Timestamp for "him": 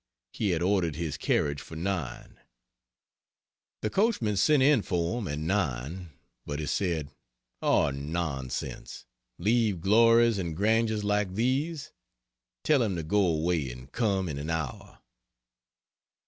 5.19-5.27, 12.81-12.95